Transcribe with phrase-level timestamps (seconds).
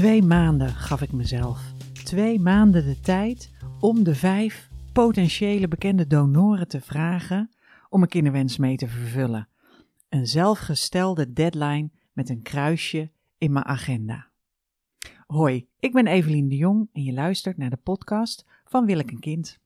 [0.00, 1.72] Twee maanden gaf ik mezelf.
[2.04, 7.50] Twee maanden de tijd om de vijf potentiële bekende donoren te vragen
[7.88, 9.48] om een kinderwens mee te vervullen.
[10.08, 14.30] Een zelfgestelde deadline met een kruisje in mijn agenda.
[15.26, 19.10] Hoi, ik ben Evelien de Jong en je luistert naar de podcast van Wil ik
[19.10, 19.58] een kind.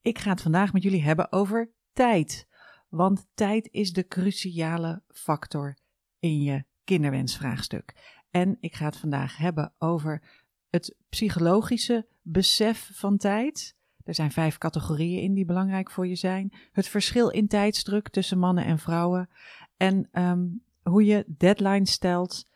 [0.00, 2.48] Ik ga het vandaag met jullie hebben over tijd.
[2.88, 5.76] Want tijd is de cruciale factor
[6.18, 8.20] in je kinderwensvraagstuk.
[8.32, 10.22] En ik ga het vandaag hebben over
[10.70, 13.76] het psychologische besef van tijd.
[14.04, 16.52] Er zijn vijf categorieën in die belangrijk voor je zijn.
[16.72, 19.28] Het verschil in tijdsdruk tussen mannen en vrouwen.
[19.76, 20.46] En ehm,
[20.82, 22.48] hoe je deadlines stelt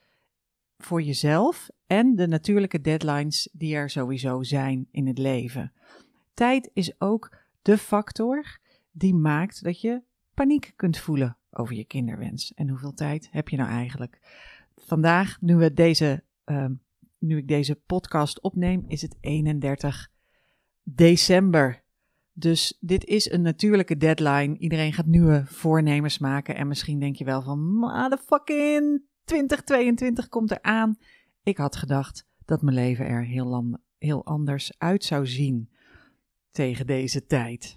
[0.78, 5.72] voor jezelf en de natuurlijke deadlines die er sowieso zijn in het leven.
[6.34, 8.58] Tijd is ook de factor
[8.90, 10.02] die maakt dat je
[10.34, 12.54] paniek kunt voelen over je kinderwens.
[12.54, 14.20] En hoeveel tijd heb je nou eigenlijk?
[14.76, 16.66] Vandaag, nu, we deze, uh,
[17.18, 20.10] nu ik deze podcast opneem, is het 31
[20.82, 21.84] december.
[22.32, 24.58] Dus dit is een natuurlijke deadline.
[24.58, 26.56] Iedereen gaat nieuwe voornemens maken.
[26.56, 30.98] En misschien denk je wel van, motherfucking 2022 komt eraan.
[31.42, 35.70] Ik had gedacht dat mijn leven er heel, heel anders uit zou zien
[36.50, 37.76] tegen deze tijd.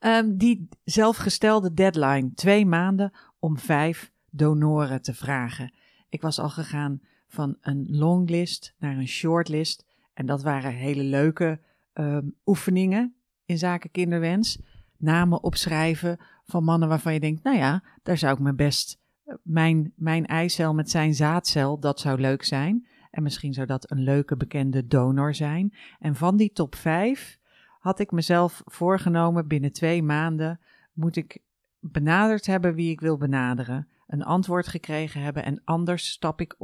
[0.00, 5.72] Um, die zelfgestelde deadline, twee maanden om vijf donoren te vragen.
[6.08, 9.86] Ik was al gegaan van een longlist naar een shortlist.
[10.14, 11.60] En dat waren hele leuke
[11.94, 13.14] um, oefeningen
[13.44, 14.58] in zaken kinderwens.
[14.96, 19.34] Namen opschrijven van mannen waarvan je denkt, nou ja, daar zou ik me best, eh,
[19.42, 22.86] mijn, mijn eicel met zijn zaadcel, dat zou leuk zijn.
[23.10, 25.74] En misschien zou dat een leuke bekende donor zijn.
[25.98, 27.38] En van die top 5
[27.78, 30.60] had ik mezelf voorgenomen binnen twee maanden
[30.92, 31.38] moet ik
[31.80, 36.56] benaderd hebben wie ik wil benaderen, een antwoord gekregen hebben en anders stap ik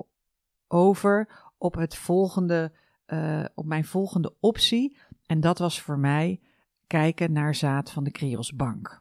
[0.69, 2.73] over op het volgende,
[3.07, 4.97] uh, op mijn volgende optie.
[5.27, 6.41] En dat was voor mij
[6.87, 9.01] kijken naar zaad van de Kriosbank.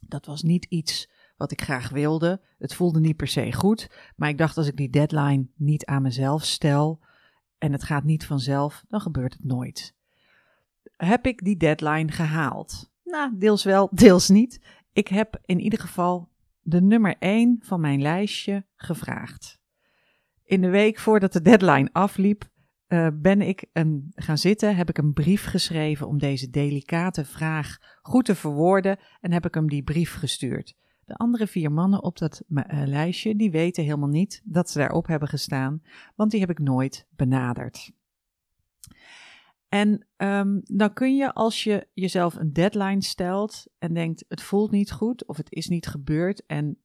[0.00, 2.40] Dat was niet iets wat ik graag wilde.
[2.58, 6.02] Het voelde niet per se goed, maar ik dacht als ik die deadline niet aan
[6.02, 7.00] mezelf stel
[7.58, 9.98] en het gaat niet vanzelf, dan gebeurt het nooit
[11.06, 12.90] heb ik die deadline gehaald?
[13.04, 14.60] Nou, deels wel, deels niet.
[14.92, 16.28] Ik heb in ieder geval
[16.60, 19.58] de nummer 1 van mijn lijstje gevraagd.
[20.44, 22.48] In de week voordat de deadline afliep,
[22.88, 27.78] uh, ben ik een, gaan zitten, heb ik een brief geschreven om deze delicate vraag
[28.02, 30.74] goed te verwoorden en heb ik hem die brief gestuurd.
[31.04, 35.06] De andere vier mannen op dat uh, lijstje, die weten helemaal niet dat ze daarop
[35.06, 35.82] hebben gestaan,
[36.14, 37.92] want die heb ik nooit benaderd.
[39.70, 44.70] En um, dan kun je als je jezelf een deadline stelt en denkt het voelt
[44.70, 46.78] niet goed of het is niet gebeurd en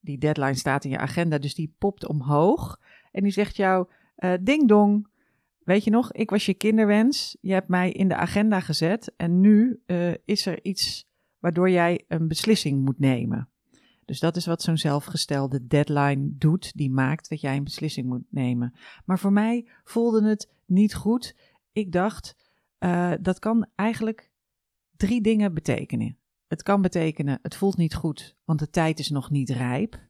[0.00, 2.80] die deadline staat in je agenda, dus die popt omhoog
[3.12, 3.88] en die zegt jou
[4.18, 5.08] uh, ding dong,
[5.58, 9.40] weet je nog, ik was je kinderwens, je hebt mij in de agenda gezet en
[9.40, 11.08] nu uh, is er iets
[11.38, 13.48] waardoor jij een beslissing moet nemen.
[14.04, 18.24] Dus dat is wat zo'n zelfgestelde deadline doet, die maakt dat jij een beslissing moet
[18.28, 18.74] nemen.
[19.04, 21.34] Maar voor mij voelde het niet goed
[21.76, 22.36] ik dacht,
[22.78, 24.30] uh, dat kan eigenlijk
[24.96, 26.18] drie dingen betekenen.
[26.46, 30.00] Het kan betekenen, het voelt niet goed, want de tijd is nog niet rijp.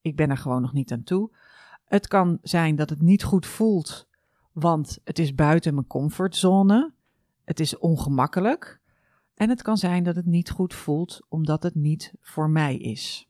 [0.00, 1.36] Ik ben er gewoon nog niet aan toe.
[1.84, 4.08] Het kan zijn dat het niet goed voelt,
[4.52, 6.92] want het is buiten mijn comfortzone.
[7.44, 8.80] Het is ongemakkelijk.
[9.34, 13.28] En het kan zijn dat het niet goed voelt, omdat het niet voor mij is.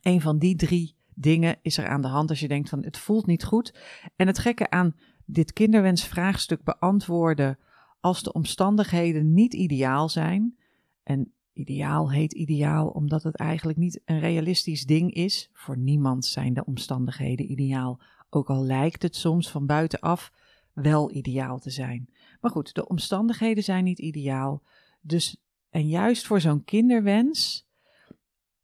[0.00, 2.98] Een van die drie dingen is er aan de hand als je denkt van het
[2.98, 3.78] voelt niet goed.
[4.16, 4.94] En het gekke aan
[5.30, 7.58] dit kinderwensvraagstuk beantwoorden
[8.00, 10.56] als de omstandigheden niet ideaal zijn.
[11.02, 15.50] En ideaal heet ideaal omdat het eigenlijk niet een realistisch ding is.
[15.52, 18.00] Voor niemand zijn de omstandigheden ideaal,
[18.30, 20.32] ook al lijkt het soms van buitenaf
[20.72, 22.08] wel ideaal te zijn.
[22.40, 24.62] Maar goed, de omstandigheden zijn niet ideaal.
[25.00, 25.36] Dus,
[25.70, 27.68] en juist voor zo'n kinderwens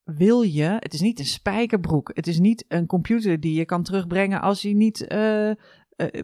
[0.04, 3.82] wil je, het is niet een spijkerbroek, het is niet een computer die je kan
[3.82, 5.50] terugbrengen als hij niet uh,
[5.96, 6.22] uh,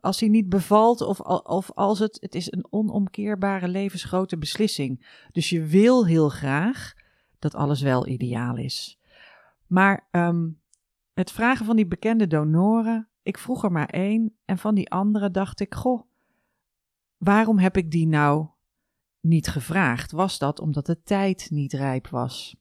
[0.00, 5.06] als hij niet bevalt of, of als het, het is een onomkeerbare levensgrote beslissing.
[5.32, 6.92] Dus je wil heel graag
[7.38, 8.98] dat alles wel ideaal is.
[9.66, 10.60] Maar um,
[11.14, 15.30] het vragen van die bekende donoren, ik vroeg er maar één en van die andere
[15.30, 16.02] dacht ik, goh,
[17.16, 18.46] waarom heb ik die nou
[19.20, 20.12] niet gevraagd?
[20.12, 22.56] Was dat omdat de tijd niet rijp was?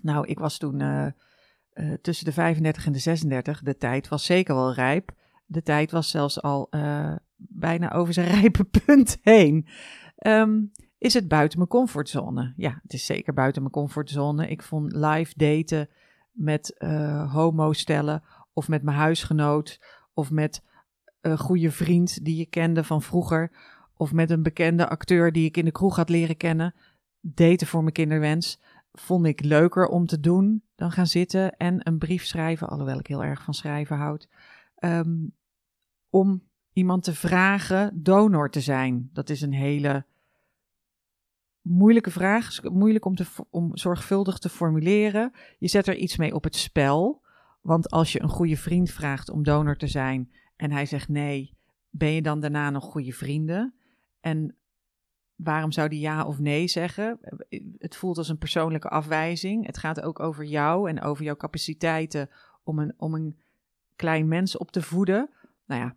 [0.00, 1.06] Nou, ik was toen uh,
[1.80, 3.62] uh, tussen de 35 en de 36.
[3.62, 5.10] De tijd was zeker wel rijp.
[5.46, 9.66] De tijd was zelfs al uh, bijna over zijn rijpe punt heen.
[10.26, 12.52] Um, is het buiten mijn comfortzone?
[12.56, 14.48] Ja, het is zeker buiten mijn comfortzone.
[14.48, 15.88] Ik vond live daten
[16.30, 18.22] met uh, homo-stellen
[18.52, 19.80] of met mijn huisgenoot,
[20.14, 20.62] of met
[21.20, 23.50] een goede vriend die je kende van vroeger,
[23.96, 26.74] of met een bekende acteur die ik in de kroeg had leren kennen.
[27.20, 28.60] Daten voor mijn kinderwens
[28.92, 33.06] vond ik leuker om te doen dan gaan zitten en een brief schrijven, alhoewel ik
[33.06, 34.28] heel erg van schrijven houd.
[34.74, 35.26] Ehm,
[36.10, 36.42] om
[36.72, 39.10] iemand te vragen donor te zijn.
[39.12, 40.06] Dat is een hele
[41.60, 45.32] moeilijke vraag, moeilijk om, te, om zorgvuldig te formuleren.
[45.58, 47.22] Je zet er iets mee op het spel.
[47.60, 51.56] Want als je een goede vriend vraagt om donor te zijn en hij zegt nee,
[51.90, 53.74] ben je dan daarna nog goede vrienden?
[54.20, 54.56] En
[55.38, 57.18] waarom zou die ja of nee zeggen?
[57.78, 59.66] Het voelt als een persoonlijke afwijzing.
[59.66, 62.30] Het gaat ook over jou en over jouw capaciteiten
[62.62, 63.38] om een, om een
[63.96, 65.30] klein mens op te voeden.
[65.66, 65.96] Nou ja,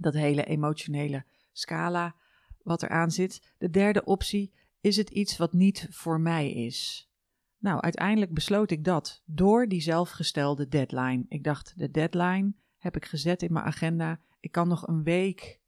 [0.00, 2.14] dat hele emotionele scala
[2.62, 3.54] wat eraan zit.
[3.58, 7.10] De derde optie is het iets wat niet voor mij is.
[7.58, 11.24] Nou, uiteindelijk besloot ik dat door die zelfgestelde deadline.
[11.28, 14.20] Ik dacht, de deadline heb ik gezet in mijn agenda.
[14.40, 15.60] Ik kan nog een week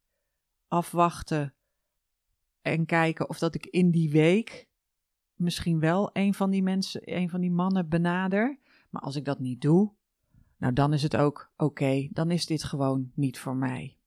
[0.67, 1.53] afwachten
[2.61, 4.67] en kijken of dat ik in die week
[5.39, 8.59] misschien wel een van die mensen, een van die mannen benader.
[8.89, 9.91] Maar als ik dat niet doe,
[10.57, 12.07] nou dan is het ook oké.
[12.11, 13.97] dan is dit gewoon niet voor mij.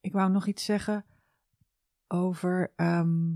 [0.00, 1.04] Ik wou nog iets zeggen
[2.08, 2.72] over.
[2.76, 3.32] Ehm,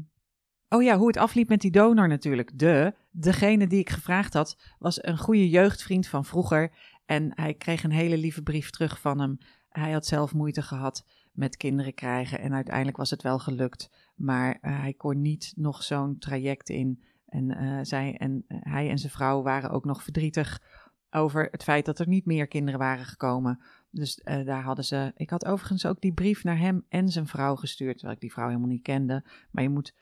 [0.69, 2.58] oh ja, hoe het afliep met die donor natuurlijk.
[2.58, 6.72] De, degene die ik gevraagd had, was een goede jeugdvriend van vroeger.
[7.05, 9.38] En hij kreeg een hele lieve brief terug van hem.
[9.72, 12.38] Hij had zelf moeite gehad met kinderen krijgen.
[12.38, 13.90] En uiteindelijk was het wel gelukt.
[14.14, 17.02] Maar uh, hij kon niet nog zo'n traject in.
[17.26, 20.62] En, uh, zij en uh, hij en zijn vrouw waren ook nog verdrietig
[21.10, 23.60] over het feit dat er niet meer kinderen waren gekomen.
[23.90, 25.12] Dus daar hadden ze.
[25.16, 28.32] Ik had overigens ook die brief naar hem en zijn vrouw gestuurd, terwijl ik die
[28.32, 29.24] vrouw helemaal niet kende.
[29.50, 29.94] Maar je moet,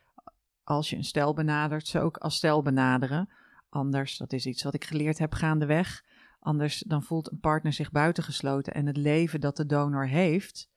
[0.63, 3.29] als je een stel benadert, ze ook als stel benaderen.
[3.69, 6.03] Anders, dat is iets wat ik geleerd heb gaandeweg.
[6.41, 10.69] Anders dan voelt een partner zich buitengesloten en het leven dat de donor heeft,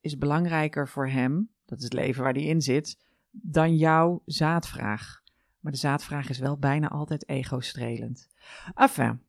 [0.00, 2.98] is belangrijker voor hem, dat is het leven waar hij in zit,
[3.30, 5.22] dan jouw zaadvraag.
[5.60, 8.28] Maar de zaadvraag is wel bijna altijd ego-strelend.
[8.74, 9.20] Enfin,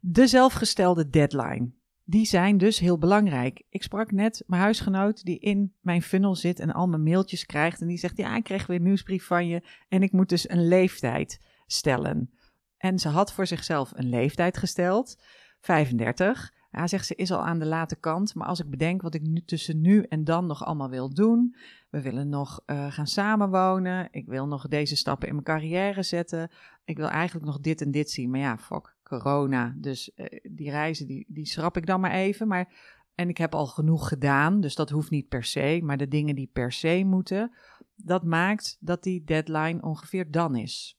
[0.00, 1.70] de zelfgestelde deadline
[2.04, 3.62] die zijn dus heel belangrijk.
[3.68, 7.80] Ik sprak net mijn huisgenoot die in mijn funnel zit en al mijn mailtjes krijgt.
[7.80, 9.62] En die zegt: Ja, ik kreeg weer een nieuwsbrief van je.
[9.88, 12.30] En ik moet dus een leeftijd stellen.
[12.78, 15.22] En ze had voor zichzelf een leeftijd gesteld,
[15.60, 16.52] 35.
[16.70, 18.34] Ja, zegt ze, is al aan de late kant.
[18.34, 21.56] Maar als ik bedenk wat ik nu tussen nu en dan nog allemaal wil doen.
[21.90, 24.08] We willen nog uh, gaan samenwonen.
[24.10, 26.50] Ik wil nog deze stappen in mijn carrière zetten.
[26.84, 28.30] Ik wil eigenlijk nog dit en dit zien.
[28.30, 29.74] Maar ja, fuck corona.
[29.76, 32.48] Dus uh, die reizen, die, die schrap ik dan maar even.
[32.48, 32.72] Maar,
[33.14, 35.80] en ik heb al genoeg gedaan, dus dat hoeft niet per se.
[35.82, 37.52] Maar de dingen die per se moeten,
[37.94, 40.97] dat maakt dat die deadline ongeveer dan is.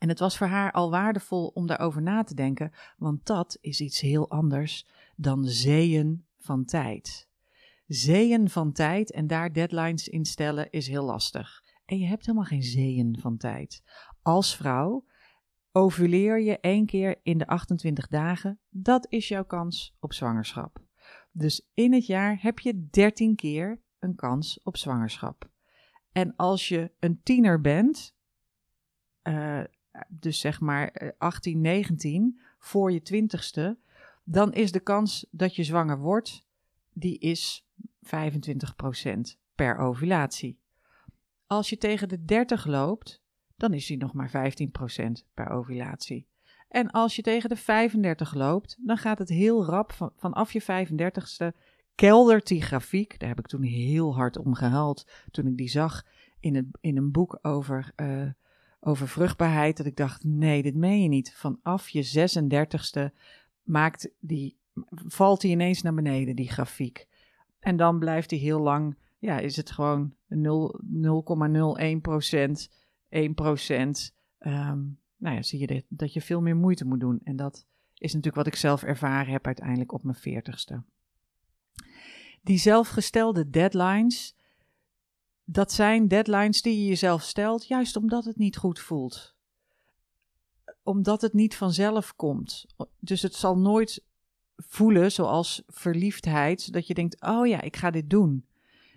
[0.00, 3.80] En het was voor haar al waardevol om daarover na te denken, want dat is
[3.80, 4.86] iets heel anders
[5.16, 7.28] dan zeeën van tijd.
[7.86, 11.62] Zeeën van tijd en daar deadlines in stellen is heel lastig.
[11.84, 13.82] En je hebt helemaal geen zeeën van tijd.
[14.22, 15.04] Als vrouw
[15.72, 20.78] Ovuleer je één keer in de 28 dagen, dat is jouw kans op zwangerschap.
[21.32, 25.50] Dus in het jaar heb je 13 keer een kans op zwangerschap.
[26.12, 28.14] En als je een tiener bent,
[29.22, 29.64] uh,
[30.08, 33.78] dus zeg maar 18, eh, 19, voor je twintigste,
[34.24, 36.46] dan is de kans dat je zwanger wordt,
[36.92, 37.66] die is
[38.00, 40.58] 25% per ovulatie.
[41.46, 43.22] Als je tegen de 30 loopt,
[43.56, 46.28] dan is die nog maar 15% per ovulatie.
[46.68, 50.62] En als je tegen de 35 loopt, dan gaat het heel rap van, vanaf je
[50.62, 51.56] 35ste
[51.94, 53.18] keldert die grafiek.
[53.18, 56.06] Daar heb ik toen heel hard om gehuild toen ik die zag
[56.40, 58.30] in, het, in een boek over, uh,
[58.80, 59.76] over vruchtbaarheid.
[59.76, 61.34] Dat ik dacht, nee, dit meen je niet.
[61.34, 63.14] Vanaf je 36ste
[63.62, 64.56] maakt die,
[64.90, 67.08] valt die ineens naar beneden, die grafiek.
[67.60, 72.72] En dan blijft die heel lang, ja, is het gewoon 0,01 procent 1%,
[73.10, 73.94] um,
[74.38, 74.78] ehm,
[75.16, 77.20] nou ja, zie je dat je veel meer moeite moet doen.
[77.24, 80.82] En dat is natuurlijk wat ik zelf ervaren heb uiteindelijk op mijn veertigste.
[82.42, 84.36] Die zelfgestelde deadlines,
[85.52, 89.34] dat zijn deadlines die je jezelf stelt, juist omdat het niet goed voelt.
[90.82, 92.66] Omdat het niet vanzelf komt.
[92.98, 94.04] Dus het zal nooit
[94.56, 98.46] voelen zoals verliefdheid, dat je denkt, oh ja, ik ga dit doen.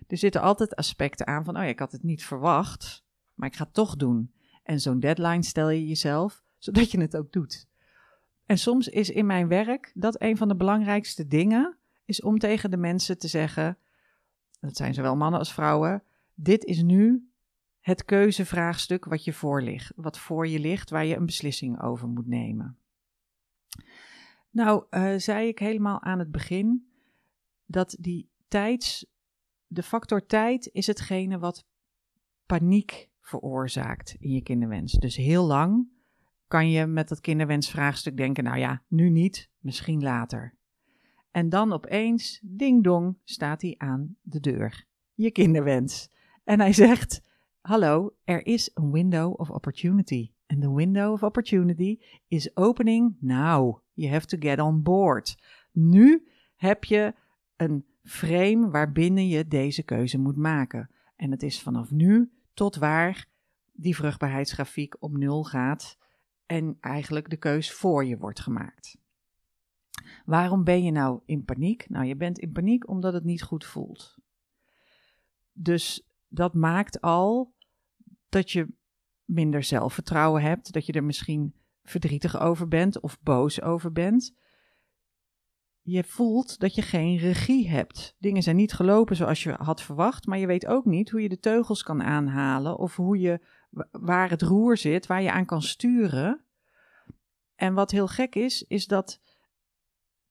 [0.06, 3.56] Er zitten altijd aspecten aan van, oh ja, ik had het niet verwacht maar ik
[3.56, 4.32] ga het toch doen.
[4.62, 7.66] En zo'n deadline stel je jezelf, zodat je het ook doet.
[8.46, 12.70] En soms is in mijn werk dat een van de belangrijkste dingen, is om tegen
[12.70, 13.78] de mensen te zeggen,
[14.60, 16.02] dat zijn zowel mannen als vrouwen,
[16.34, 17.28] dit is nu
[17.80, 22.08] het keuzevraagstuk wat je voor ligt, wat voor je ligt, waar je een beslissing over
[22.08, 22.78] moet nemen.
[24.50, 26.88] Nou, uh, zei ik helemaal aan het begin
[27.66, 29.06] dat die tijds,
[29.66, 31.66] de factor tijd is hetgene wat
[32.46, 34.92] paniek veroorzaakt in je kinderwens.
[34.92, 35.88] Dus heel lang
[36.48, 40.54] kan je met dat kinderwensvraagstuk denken, nou ja, nu niet, misschien later.
[41.30, 44.86] En dan opeens, ding dong, staat hij aan de deur.
[45.14, 46.10] Je kinderwens.
[46.44, 47.22] En hij zegt,
[47.60, 50.32] hallo, er is een window of opportunity.
[50.46, 51.98] And the window of opportunity
[52.28, 53.78] is opening now.
[53.92, 55.42] You have to get on board.
[55.72, 57.14] Nu heb je
[57.56, 60.90] een frame waarbinnen je deze keuze moet maken.
[61.16, 63.26] En het is vanaf nu tot waar
[63.72, 65.98] die vruchtbaarheidsgrafiek op nul gaat
[66.46, 68.98] en eigenlijk de keus voor je wordt gemaakt.
[70.24, 71.88] Waarom ben je nou in paniek?
[71.88, 74.18] Nou, je bent in paniek omdat het niet goed voelt.
[75.52, 77.54] Dus dat maakt al
[78.28, 78.68] dat je
[79.24, 84.34] minder zelfvertrouwen hebt, dat je er misschien verdrietig over bent of boos over bent.
[85.82, 88.16] Je voelt dat je geen regie hebt.
[88.18, 91.28] Dingen zijn niet gelopen zoals je had verwacht, maar je weet ook niet hoe je
[91.28, 93.40] de teugels kan aanhalen of hoe je
[93.90, 96.44] waar het roer zit, waar je aan kan sturen.
[97.54, 99.20] En wat heel gek is, is dat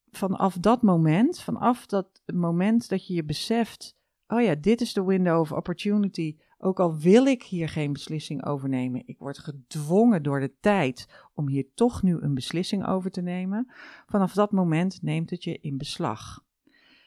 [0.10, 5.04] vanaf dat moment, vanaf dat moment dat je je beseft, oh ja, dit is de
[5.04, 10.24] window of opportunity, ook al wil ik hier geen beslissing over nemen, ik word gedwongen
[10.24, 13.72] door de tijd om hier toch nu een beslissing over te nemen.
[14.06, 16.44] Vanaf dat moment neemt het je in beslag.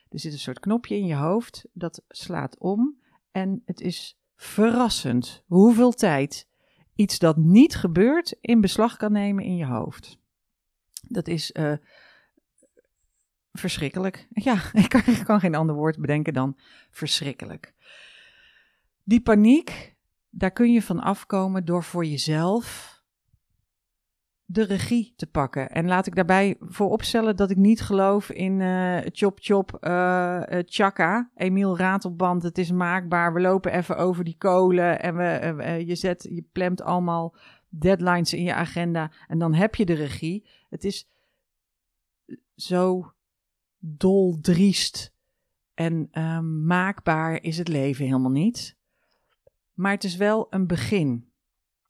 [0.09, 5.43] Er zit een soort knopje in je hoofd dat slaat om en het is verrassend
[5.47, 6.49] hoeveel tijd
[6.95, 10.19] iets dat niet gebeurt in beslag kan nemen in je hoofd.
[11.09, 11.73] Dat is uh,
[13.59, 14.27] verschrikkelijk.
[14.31, 16.57] Ja, ik kan, geen ander woord bedenken dan
[16.91, 17.75] verschrikkelijk.
[19.05, 19.97] Die paniek,
[20.31, 22.95] daar kun je van afkomen door voor jezelf
[24.49, 25.71] de regie te pakken.
[25.71, 31.31] En laat ik daarbij vooropstellen dat ik niet geloof in uh, chop chop uh, chaka.
[31.35, 33.33] Emiel Ratelband, het is maakbaar.
[33.33, 37.35] We lopen even over die kolen en we, je zet, je plemt allemaal
[37.69, 40.47] deadlines in je agenda en dan heb je de regie.
[40.69, 41.09] Het is
[42.55, 43.13] zo
[43.87, 45.15] doldriest
[45.75, 48.77] en ehm, maakbaar is het leven helemaal niet.
[49.75, 51.31] Maar het is wel een begin.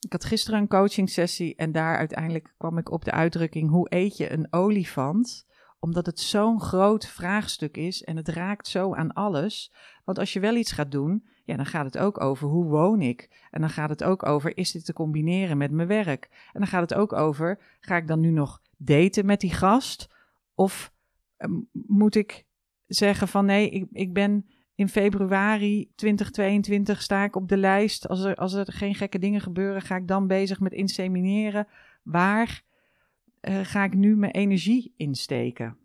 [0.01, 3.87] Ik had gisteren een coaching sessie en daar uiteindelijk kwam ik op de uitdrukking: hoe
[3.89, 5.47] eet je een olifant?
[5.79, 9.73] Omdat het zo'n groot vraagstuk is en het raakt zo aan alles.
[10.05, 13.01] Want als je wel iets gaat doen, ja, dan gaat het ook over hoe woon
[13.01, 13.47] ik?
[13.51, 16.29] En dan gaat het ook over: is dit te combineren met mijn werk?
[16.53, 20.09] En dan gaat het ook over: ga ik dan nu nog daten met die gast?
[20.55, 20.95] Of
[21.73, 22.47] moet ik
[22.87, 28.09] zeggen van nee, ik, ik ben in februari 2022 sta ik op de lijst.
[28.09, 31.67] Als er, als er geen gekke dingen gebeuren, ga ik dan bezig met insemineren.
[32.03, 32.63] Waar
[33.41, 35.77] uh, ga ik nu mijn energie insteken?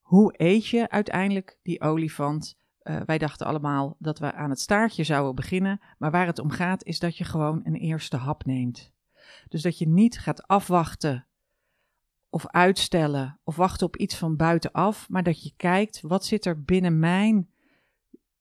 [0.00, 2.58] Hoe eet je uiteindelijk die olifant?
[2.82, 5.80] Uh, wij dachten allemaal dat we aan het staartje zouden beginnen.
[5.98, 8.92] Maar waar het om gaat, is dat je gewoon een eerste hap neemt.
[9.48, 11.26] Dus dat je niet gaat afwachten
[12.34, 16.62] of uitstellen of wachten op iets van buitenaf, maar dat je kijkt wat zit er
[16.62, 17.48] binnen mijn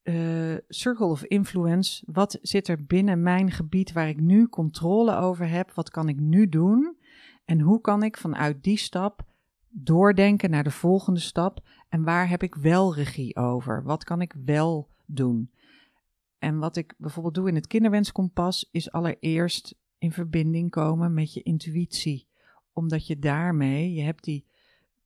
[0.04, 2.04] uh, circle of influence.
[2.12, 5.72] Wat zit er binnen mijn gebied waar ik nu controle over heb?
[5.72, 6.98] Wat kan ik nu doen?
[7.46, 9.26] En hoe kan ik vanuit die stap
[9.70, 11.60] doordenken naar de volgende stap?
[11.90, 13.84] En waar heb ik wel regie over?
[13.84, 15.52] Wat kan ik wel doen?
[16.38, 21.44] En wat ik bijvoorbeeld doe in het kinderwenskompas is allereerst in verbinding komen met je
[21.44, 22.28] intuïtie.
[22.74, 24.46] Omdat je daarmee, je hebt die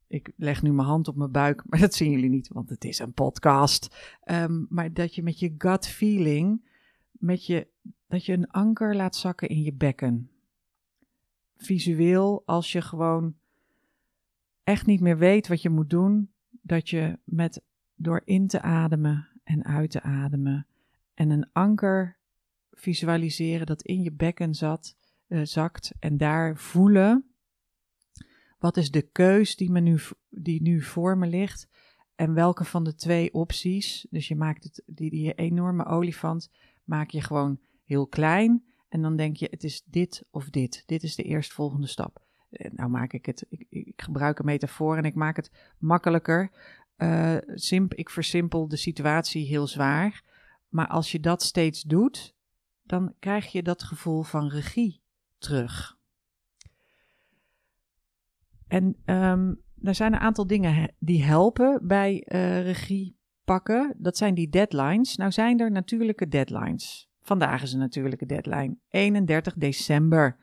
[0.08, 2.84] ik leg nu mijn hand op mijn buik, maar dat zien jullie niet, want het
[2.84, 3.96] is een podcast.
[4.26, 6.70] Um, maar dat je met je gut feeling,
[7.12, 7.68] met je,
[8.08, 10.30] dat je een anker laat zakken in je bekken.
[11.58, 13.36] Visueel, als je gewoon
[14.64, 16.32] echt niet meer weet wat je moet doen,
[16.62, 17.62] dat je met
[17.96, 20.68] door in te ademen en uit te ademen
[21.14, 22.18] en een anker
[22.72, 24.96] visualiseren dat in je bekken zat,
[25.28, 27.27] uh, zakt en daar voelen
[28.58, 30.00] wat is de keus die, me nu,
[30.30, 31.68] die nu voor me ligt?
[32.16, 36.50] En welke van de twee opties, dus je maakt het, die, die enorme olifant,
[36.84, 38.64] maak je gewoon heel klein.
[38.90, 40.84] En dan denk je, het is dit of dit.
[40.86, 42.26] Dit is de eerstvolgende stap.
[42.50, 46.52] Eh, nou maak ik het, ik, ik gebruik een metafoor en ik maak het makkelijker.
[46.98, 50.24] Uh, simp, ik versimpel de situatie heel zwaar.
[50.70, 52.36] Maar als je dat steeds doet,
[52.84, 55.02] dan krijg je dat gevoel van regie
[55.38, 55.97] terug.
[58.68, 63.96] En um, er zijn een aantal dingen die helpen bij uh, regie pakken.
[63.98, 65.16] Dat zijn die deadlines.
[65.16, 67.10] Nou zijn er natuurlijke deadlines.
[67.22, 68.78] Vandaag is een natuurlijke deadline.
[68.90, 70.38] 31 december.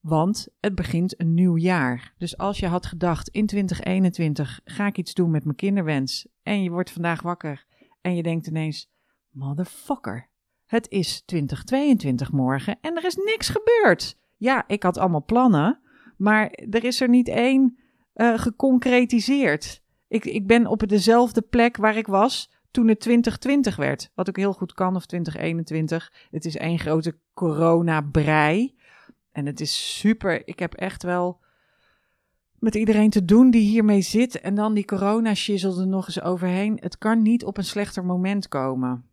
[0.00, 2.14] Want het begint een nieuw jaar.
[2.18, 6.28] Dus als je had gedacht in 2021 ga ik iets doen met mijn kinderwens.
[6.42, 7.66] En je wordt vandaag wakker
[8.00, 8.90] en je denkt ineens:
[9.30, 10.28] motherfucker,
[10.64, 14.18] het is 2022 morgen en er is niks gebeurd.
[14.36, 15.80] Ja, ik had allemaal plannen,
[16.16, 17.78] maar er is er niet één
[18.14, 19.82] uh, geconcretiseerd.
[20.08, 24.10] Ik, ik ben op dezelfde plek waar ik was toen het 2020 werd.
[24.14, 26.12] Wat ook heel goed kan, of 2021.
[26.30, 28.76] Het is één grote corona-brei.
[29.32, 30.48] En het is super.
[30.48, 31.40] Ik heb echt wel
[32.58, 34.40] met iedereen te doen die hiermee zit.
[34.40, 36.78] En dan die corona-shizzle er nog eens overheen.
[36.80, 39.10] Het kan niet op een slechter moment komen.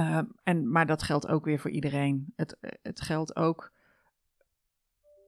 [0.00, 2.32] Uh, en, maar dat geldt ook weer voor iedereen.
[2.36, 3.72] Het, het geldt ook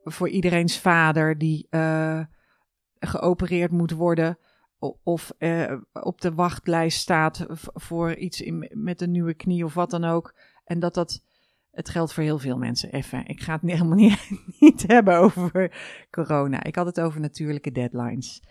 [0.04, 2.20] voor iedereen's vader die uh,
[2.98, 4.38] geopereerd moet worden.
[5.02, 9.90] Of uh, op de wachtlijst staat voor iets in, met een nieuwe knie of wat
[9.90, 10.34] dan ook.
[10.64, 11.22] En dat dat
[11.70, 12.92] het geldt voor heel veel mensen.
[12.92, 15.72] Even, ik ga het helemaal niet, niet hebben over
[16.10, 16.62] corona.
[16.62, 18.42] Ik had het over natuurlijke deadlines.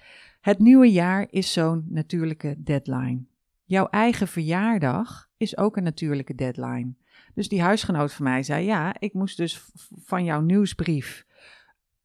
[0.42, 3.26] Het nieuwe jaar is zo'n natuurlijke deadline.
[3.64, 6.96] Jouw eigen verjaardag is ook een natuurlijke deadline.
[7.34, 9.66] Dus die huisgenoot van mij zei: Ja, ik moest dus
[10.04, 11.26] van jouw nieuwsbrief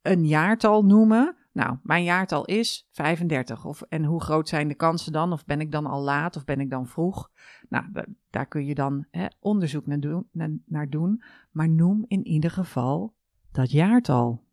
[0.02, 1.36] een jaartal noemen.
[1.52, 3.64] Nou, mijn jaartal is 35.
[3.64, 5.32] Of, en hoe groot zijn de kansen dan?
[5.32, 7.30] Of ben ik dan al laat of ben ik dan vroeg?
[7.68, 7.84] Nou,
[8.30, 10.28] daar kun je dan hè, onderzoek naar doen,
[10.66, 11.22] naar doen.
[11.50, 13.14] Maar noem in ieder geval
[13.52, 14.44] dat jaartal.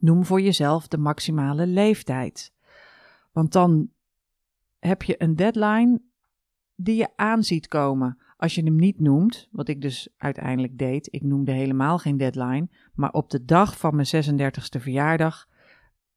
[0.00, 2.52] Noem voor jezelf de maximale leeftijd.
[3.32, 3.90] Want dan
[4.78, 6.00] heb je een deadline
[6.74, 8.21] die je aan ziet komen.
[8.42, 12.68] Als je hem niet noemt, wat ik dus uiteindelijk deed, ik noemde helemaal geen deadline,
[12.94, 15.48] maar op de dag van mijn 36e verjaardag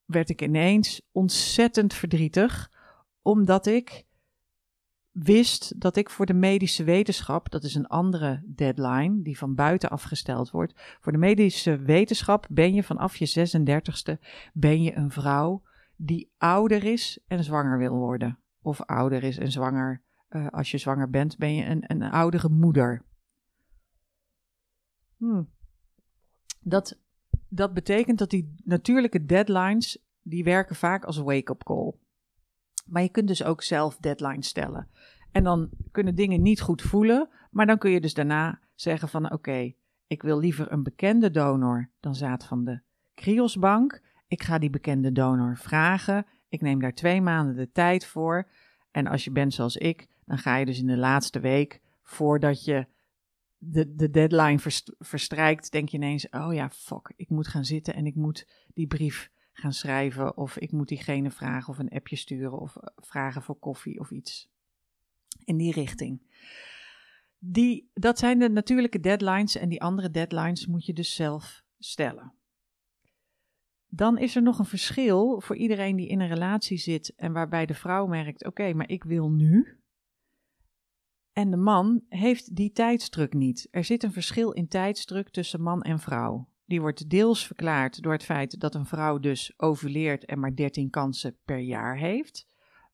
[0.06, 2.72] werd ik ineens ontzettend verdrietig,
[3.22, 4.06] omdat ik
[5.12, 9.90] wist dat ik voor de medische wetenschap, dat is een andere deadline die van buiten
[9.90, 14.20] afgesteld wordt, voor de medische wetenschap ben je vanaf je 36e
[14.54, 15.64] ben je een vrouw
[15.96, 18.40] die ouder is en zwanger wil worden.
[18.62, 22.50] Of ouder is en zwanger, uh, als je zwanger bent, ben je een, een oudere
[22.50, 23.04] moeder.
[25.18, 25.50] Hmm.
[26.60, 26.98] Dat
[27.56, 31.94] dat betekent dat die natuurlijke deadlines, die werken vaak als wake-up call.
[32.86, 34.88] Maar je kunt dus ook zelf deadlines stellen.
[35.32, 39.32] En dan kunnen dingen niet goed voelen, maar dan kun je dus daarna zeggen van
[39.32, 39.74] oké,
[40.08, 42.80] ik wil liever een bekende donor dan zaad van de
[43.14, 44.02] Kriosbank.
[44.28, 46.26] Ik ga die bekende donor vragen.
[46.50, 48.48] Ik neem daar twee maanden de tijd voor.
[48.92, 52.66] En als je bent zoals ik, dan ga je dus in de laatste week voordat
[52.66, 52.88] je
[53.58, 54.60] de, de deadline
[55.00, 58.88] verstrijkt, denk je ineens: oh ja, fuck, ik moet gaan zitten en ik moet die
[58.88, 60.38] brief gaan schrijven.
[60.38, 64.12] Of ik moet diegene vragen of een appje sturen of eh, vragen voor koffie of
[64.12, 64.50] iets.
[65.44, 66.22] In die richting.
[67.40, 72.34] Die, dat zijn de natuurlijke deadlines en die andere deadlines moet je dus zelf stellen.
[73.88, 77.66] Dan is er nog een verschil voor iedereen die in een relatie zit en waarbij
[77.66, 79.80] de vrouw merkt: oké, maar ik wil nu.
[81.36, 83.68] En de man heeft die tijdsdruk niet.
[83.72, 86.48] Er zit een verschil in tijdsdruk tussen man en vrouw.
[86.66, 90.90] Die wordt deels verklaard door het feit dat een vrouw dus ovuleert en maar 13
[90.90, 92.48] kansen per jaar heeft.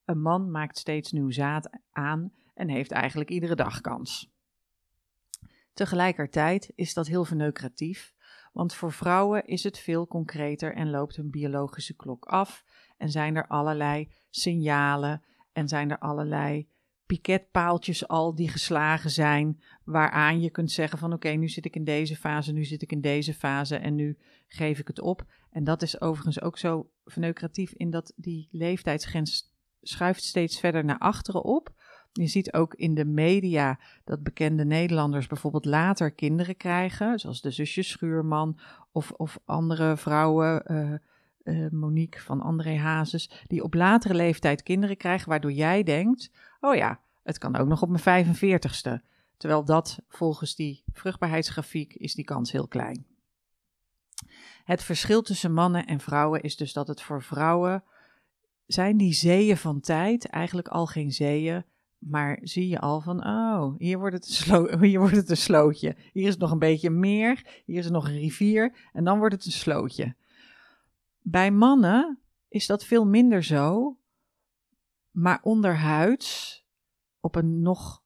[0.06, 4.32] Een man maakt steeds nieuw zaad aan en heeft eigenlijk iedere dag kans.
[5.74, 8.14] Tegelijkertijd is dat heel verneukeratief,
[8.54, 12.64] want voor vrouwen is het veel concreter en loopt hun biologische klok af
[12.98, 16.70] en zijn er allerlei signalen en zijn er allerlei
[17.12, 21.84] piketpaaltjes al die geslagen zijn, waaraan je kunt zeggen van oké, nu zit ik in
[21.84, 25.26] deze fase, nu zit ik in deze fase en nu geef ik het op.
[25.52, 30.98] En dat is overigens ook zo verneukeratief in dat die leeftijdsgrens schuift steeds verder naar
[30.98, 31.70] achteren op.
[32.12, 37.52] Je ziet ook in de media dat bekende Nederlanders bijvoorbeeld later kinderen krijgen, zoals de
[37.52, 38.60] zusjes Schuurman
[38.92, 40.94] of, of andere vrouwen, uh,
[41.44, 46.76] uh, Monique van André Hazes, die op latere leeftijd kinderen krijgen, waardoor jij denkt, oh
[46.76, 49.10] ja, het kan ook nog op mijn 45ste.
[49.38, 53.06] Terwijl dat volgens die vruchtbaarheidsgrafiek is die kans heel klein.
[54.64, 57.84] Het verschil tussen mannen en vrouwen is dus dat het voor vrouwen
[58.66, 61.66] zijn die zeeën van tijd eigenlijk al geen zeeën,
[61.98, 65.38] maar zie je al van, oh, hier wordt het een, slo hier wordt het een
[65.38, 65.96] slootje.
[66.14, 69.46] Hier is nog een beetje meer, hier is nog een rivier en dan wordt het
[69.46, 70.16] een slootje.
[71.22, 73.98] Bij mannen is dat veel minder zo,
[75.12, 76.60] maar onderhuids,
[77.20, 78.04] op een nog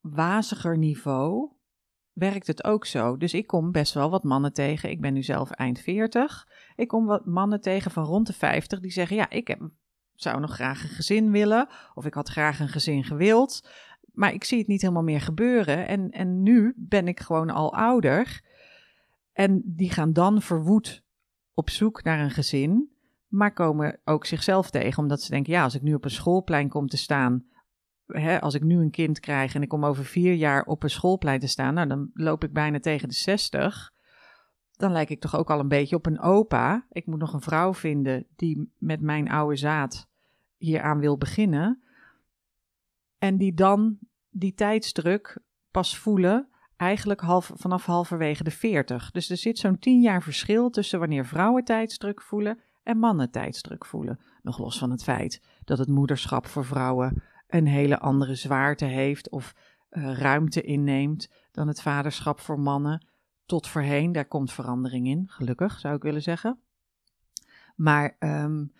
[0.00, 1.50] waziger niveau,
[2.12, 3.16] werkt het ook zo.
[3.16, 4.90] Dus ik kom best wel wat mannen tegen.
[4.90, 6.48] Ik ben nu zelf eind 40.
[6.74, 9.56] Ik kom wat mannen tegen van rond de 50 die zeggen: Ja, ik
[10.14, 11.68] zou nog graag een gezin willen.
[11.94, 13.68] Of ik had graag een gezin gewild.
[14.12, 15.86] Maar ik zie het niet helemaal meer gebeuren.
[15.86, 18.50] En, en nu ben ik gewoon al ouder.
[19.32, 21.02] En die gaan dan verwoed
[21.54, 22.91] op zoek naar een gezin,
[23.32, 26.68] maar komen ook zichzelf tegen, omdat ze denken: ja, als ik nu op een schoolplein
[26.68, 27.44] kom te staan,
[28.06, 30.90] hè, als ik nu een kind krijg en ik kom over vier jaar op een
[30.90, 33.92] schoolplein te staan, nou, dan loop ik bijna tegen de 60.
[34.72, 36.86] Dan lijk ik toch ook al een beetje op een opa.
[36.90, 40.08] Ik moet nog een vrouw vinden die met mijn oude zaad
[40.56, 41.82] hieraan wil beginnen.
[43.18, 43.98] En die dan
[44.30, 45.38] die tijdsdruk
[45.70, 49.10] pas voelen, eigenlijk half, vanaf halverwege de 40.
[49.10, 53.86] Dus er zit zo'n 10 jaar verschil tussen wanneer vrouwen tijdsdruk voelen en mannen tijdsdruk
[53.86, 54.20] voelen.
[54.42, 59.30] Nog los van het feit dat het moederschap voor vrouwen een hele andere zwaarte heeft
[59.30, 59.54] of
[59.90, 63.06] uh, ruimte inneemt dan het vaderschap voor mannen.
[63.46, 66.58] Tot voorheen, daar komt verandering in, gelukkig zou ik willen zeggen.
[67.76, 68.72] Maar um,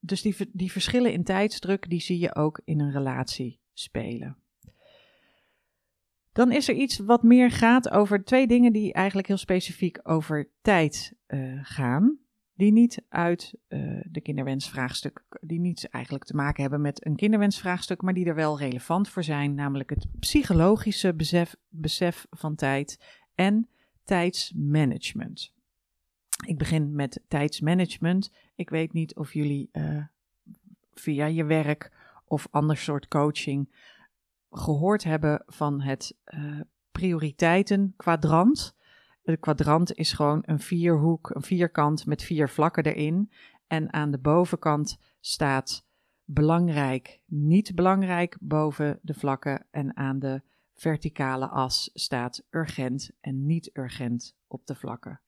[0.00, 4.36] dus die, die verschillen in tijdsdruk, die zie je ook in een relatie spelen.
[6.32, 10.50] Dan is er iets wat meer gaat over twee dingen die eigenlijk heel specifiek over
[10.62, 12.18] tijd uh, gaan.
[12.62, 18.02] Die niet uit uh, de kinderwensvraagstuk, die niet eigenlijk te maken hebben met een kinderwensvraagstuk,
[18.02, 19.54] maar die er wel relevant voor zijn.
[19.54, 23.68] Namelijk het psychologische besef, besef van tijd en
[24.04, 25.52] tijdsmanagement.
[26.46, 28.32] Ik begin met tijdsmanagement.
[28.54, 30.04] Ik weet niet of jullie uh,
[30.94, 31.92] via je werk
[32.24, 33.74] of ander soort coaching
[34.50, 36.60] gehoord hebben van het uh,
[36.92, 38.76] prioriteitenkwadrant.
[39.22, 43.32] De kwadrant is gewoon een vierhoek, een vierkant met vier vlakken erin.
[43.66, 45.86] En aan de bovenkant staat
[46.24, 49.66] belangrijk, niet belangrijk boven de vlakken.
[49.70, 50.42] En aan de
[50.74, 55.20] verticale as staat urgent en niet urgent op de vlakken.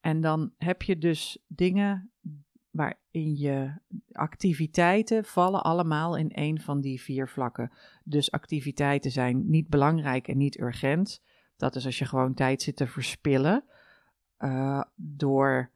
[0.00, 2.10] En dan heb je dus dingen
[2.70, 3.72] waarin je
[4.12, 7.72] activiteiten vallen allemaal in een van die vier vlakken.
[8.04, 11.22] Dus activiteiten zijn niet belangrijk en niet urgent.
[11.56, 13.64] Dat is als je gewoon tijd zit te verspillen
[14.38, 15.70] uh, door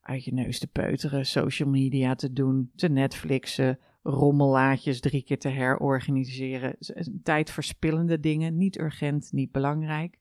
[0.00, 5.48] uit je neus te peuteren, social media te doen, te Netflixen, rommellaatjes drie keer te
[5.48, 6.76] herorganiseren.
[7.22, 10.18] Tijdverspillende dingen, niet urgent, niet belangrijk.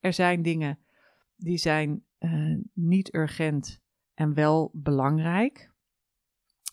[0.00, 0.78] Er zijn dingen
[1.36, 3.80] die zijn uh, niet urgent
[4.14, 5.70] en wel belangrijk.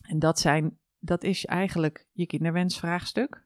[0.02, 3.43] En dat, zijn, dat is eigenlijk je kinderwensvraagstuk.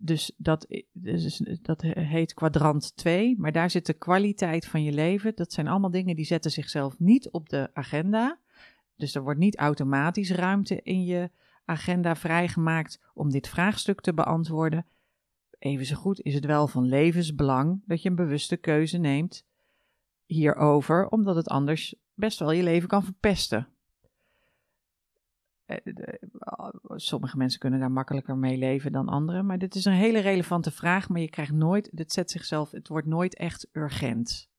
[0.00, 5.32] Dus dat, dus dat heet kwadrant 2, maar daar zit de kwaliteit van je leven.
[5.34, 8.38] Dat zijn allemaal dingen die zetten zichzelf niet op de agenda.
[8.96, 11.30] Dus er wordt niet automatisch ruimte in je
[11.64, 14.86] agenda vrijgemaakt om dit vraagstuk te beantwoorden.
[15.58, 19.46] Even zo goed is het wel van levensbelang dat je een bewuste keuze neemt
[20.24, 23.68] hierover, omdat het anders best wel je leven kan verpesten.
[25.68, 29.46] Eh, sommige mensen kunnen daar makkelijker mee leven dan anderen.
[29.46, 31.08] Maar dit is een hele relevante vraag.
[31.08, 34.50] Maar je krijgt nooit, dit zet zichzelf, het wordt nooit echt urgent.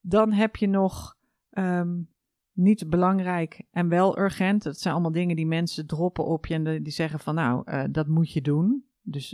[0.00, 1.16] Dan heb je nog
[1.50, 2.08] um,
[2.52, 4.62] niet belangrijk en wel urgent.
[4.62, 7.84] Dat zijn allemaal dingen die mensen droppen op je en die zeggen van nou, uh,
[7.90, 8.84] dat moet je doen.
[9.02, 9.28] Dus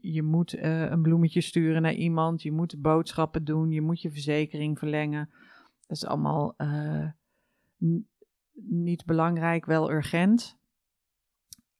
[0.00, 4.78] je moet een bloemetje sturen naar iemand, je moet boodschappen doen, je moet je verzekering
[4.78, 5.30] verlengen.
[5.86, 6.54] Dat is allemaal
[8.62, 10.56] niet belangrijk, wel urgent.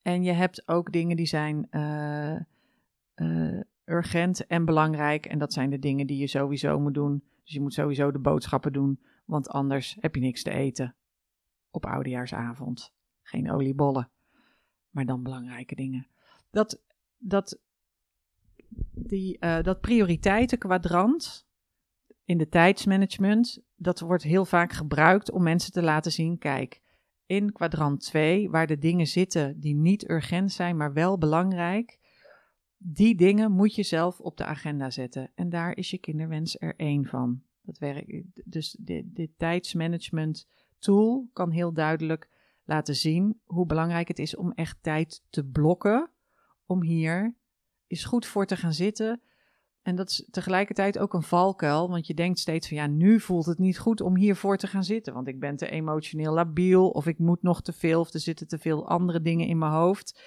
[0.03, 2.41] En je hebt ook dingen die zijn uh,
[3.15, 5.27] uh, urgent en belangrijk.
[5.27, 7.25] En dat zijn de dingen die je sowieso moet doen.
[7.45, 10.97] Dus je moet sowieso de boodschappen doen, want anders heb je niks te eten
[11.71, 12.93] op oudejaarsavond.
[13.23, 14.11] Geen oliebollen,
[14.91, 16.07] maar dan belangrijke dingen.
[16.51, 16.83] Dat,
[17.17, 17.59] dat,
[18.95, 21.47] die, uh, dat prioriteitenkwadrant
[22.25, 26.81] in de tijdsmanagement, dat wordt heel vaak gebruikt om mensen te laten zien: kijk,
[27.27, 31.99] in kwadrant 2, waar de dingen zitten die niet urgent zijn, maar wel belangrijk,
[32.77, 35.31] die dingen moet je zelf op de agenda zetten.
[35.35, 37.43] En daar is je kinderwens er één van.
[37.63, 40.47] Dat werkt, dus dit, dit tijdsmanagement
[40.79, 42.31] tool kan heel duidelijk
[42.65, 46.11] laten zien hoe belangrijk het is om echt tijd te blokken.
[46.67, 47.35] Om hier
[47.87, 49.23] eens goed voor te gaan zitten
[49.89, 53.47] en dat is tegelijkertijd ook een valkuil, want je denkt steeds van ja, nu voelt
[53.47, 57.07] het niet goed om hiervoor te gaan zitten, want ik ben te emotioneel labiel of
[57.07, 60.23] ik moet nog te veel of er zitten te veel andere dingen in mijn hoofd.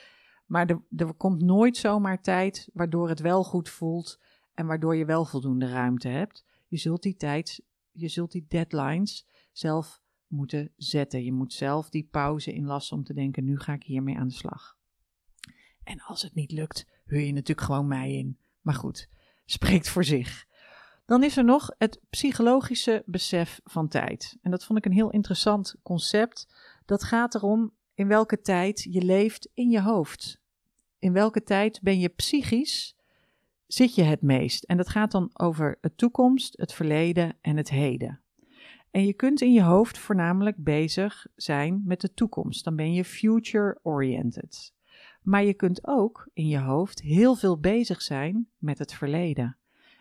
[0.45, 4.19] Maar er, er komt nooit zomaar tijd waardoor het wel goed voelt
[4.53, 6.45] en waardoor je wel voldoende ruimte hebt.
[6.67, 11.23] Je zult die tijd, je zult die deadlines zelf moeten zetten.
[11.23, 14.33] Je moet zelf die pauze inlassen om te denken, nu ga ik hiermee aan de
[14.33, 14.77] slag.
[15.83, 18.37] En als het niet lukt, huur je natuurlijk gewoon mij in.
[18.61, 19.09] Maar goed,
[19.45, 20.45] spreekt voor zich.
[21.05, 24.37] Dan is er nog het psychologische besef van tijd.
[24.41, 26.47] En dat vond ik een heel interessant concept.
[26.85, 30.41] Dat gaat erom in welke tijd je leeft in je hoofd.
[30.99, 32.95] In welke tijd ben je psychisch
[33.67, 34.63] zit je het meest?
[34.63, 38.21] En dat gaat dan over het toekomst, het verleden en het heden.
[38.91, 42.63] En je kunt in je hoofd voornamelijk bezig zijn met de toekomst.
[42.63, 44.73] Dan ben je future-oriented.
[45.21, 49.57] Maar je kunt ook in je hoofd heel veel bezig zijn met het verleden.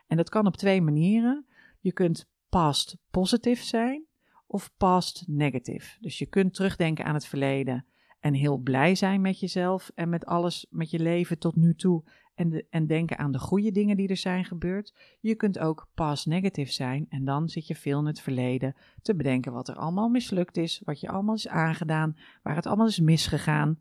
[0.06, 1.46] En dat kan op twee manieren.
[1.80, 4.04] Je kunt past positive zijn
[4.46, 5.96] of past negative.
[6.00, 7.85] Dus je kunt terugdenken aan het verleden
[8.20, 12.04] en heel blij zijn met jezelf en met alles, met je leven tot nu toe.
[12.35, 14.94] En, de, en denken aan de goede dingen die er zijn gebeurd.
[15.20, 19.14] Je kunt ook past negative zijn en dan zit je veel in het verleden te
[19.14, 23.00] bedenken wat er allemaal mislukt is, wat je allemaal is aangedaan, waar het allemaal is
[23.00, 23.80] misgegaan.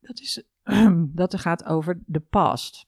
[0.00, 0.42] Dat, is,
[1.14, 2.86] dat gaat over de past.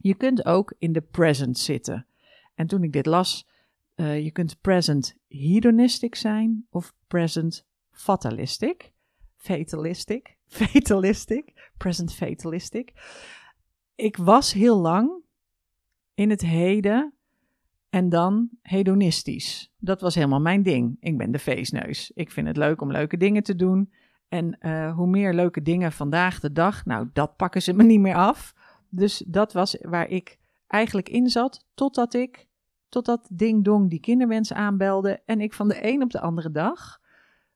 [0.00, 2.06] Je kunt ook in de present zitten.
[2.54, 3.48] En toen ik dit las,
[3.96, 8.92] uh, je kunt present hedonistic zijn of present fatalistic.
[9.36, 10.36] Fatalistic.
[10.46, 11.70] Fatalistic.
[11.76, 12.92] Present fatalistic.
[13.94, 15.22] Ik was heel lang
[16.14, 17.14] in het heden
[17.90, 19.72] en dan hedonistisch.
[19.78, 20.96] Dat was helemaal mijn ding.
[21.00, 22.10] Ik ben de feestneus.
[22.14, 23.92] Ik vind het leuk om leuke dingen te doen.
[24.28, 28.00] En uh, hoe meer leuke dingen vandaag de dag, nou, dat pakken ze me niet
[28.00, 28.54] meer af.
[28.88, 32.48] Dus dat was waar ik eigenlijk in zat, totdat ik,
[32.88, 35.22] totdat Ding Dong die kinderwens aanbelde.
[35.24, 37.00] En ik van de een op de andere dag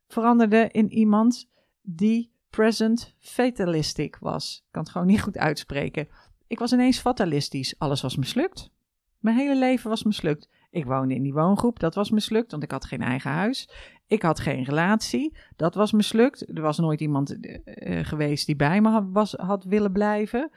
[0.07, 1.49] veranderde in iemand
[1.83, 4.63] die present fatalistic was.
[4.67, 6.09] Ik kan het gewoon niet goed uitspreken.
[6.47, 7.79] Ik was ineens fatalistisch.
[7.79, 8.71] Alles was mislukt.
[9.19, 10.49] Mijn hele leven was mislukt.
[10.71, 13.69] Ik woonde in die woongroep, dat was mislukt, want ik had geen eigen huis.
[14.07, 16.57] Ik had geen relatie, dat was mislukt.
[16.57, 20.51] Er was nooit iemand uh, geweest die bij me was, had willen blijven.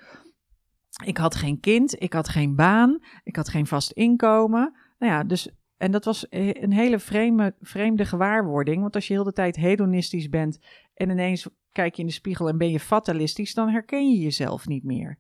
[1.06, 4.76] Ik had geen kind, ik had geen baan, ik had geen vast inkomen.
[5.00, 8.82] Nou ja, dus, en dat was een hele vreemde, vreemde gewaarwording.
[8.82, 10.60] Want als je heel de tijd hedonistisch bent
[10.94, 14.68] en ineens kijk je in de spiegel en ben je fatalistisch, dan herken je jezelf
[14.68, 15.18] niet meer.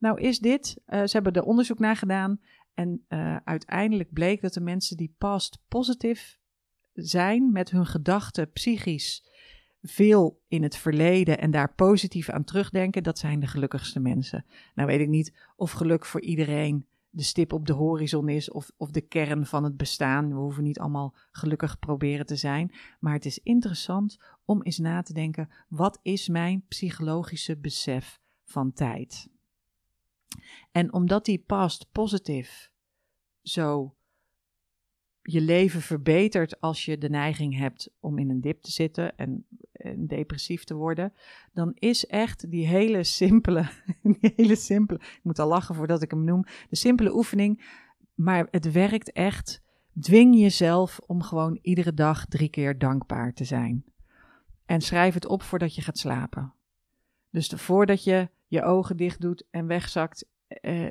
[0.00, 2.40] Nou is dit, uh, ze hebben er onderzoek naar gedaan
[2.74, 6.38] en uh, uiteindelijk bleek dat de mensen die past positief
[6.92, 9.28] zijn met hun gedachten psychisch
[9.82, 14.44] veel in het verleden en daar positief aan terugdenken, dat zijn de gelukkigste mensen.
[14.74, 18.70] Nou weet ik niet of geluk voor iedereen de stip op de horizon is of,
[18.76, 20.28] of de kern van het bestaan.
[20.28, 25.02] We hoeven niet allemaal gelukkig proberen te zijn, maar het is interessant om eens na
[25.02, 29.28] te denken, wat is mijn psychologische besef van tijd?
[30.70, 32.70] En omdat die past positief
[33.42, 33.94] zo
[35.22, 39.46] je leven verbetert als je de neiging hebt om in een dip te zitten en,
[40.06, 41.12] depressief te worden,
[41.52, 43.68] dan is echt die hele simpele,
[44.20, 47.78] die hele simpele, ik moet al lachen voordat ik hem noem, de simpele oefening,
[48.14, 49.62] maar het werkt echt.
[50.00, 53.84] Dwing jezelf om gewoon iedere dag drie keer dankbaar te zijn.
[54.64, 56.54] En schrijf het op voordat je gaat slapen.
[57.30, 60.88] Dus voordat je je ogen dicht doet en wegzakt, eh,